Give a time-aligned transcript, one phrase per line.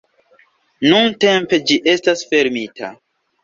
[0.93, 2.95] Nuntempe, ĝi estas fermita".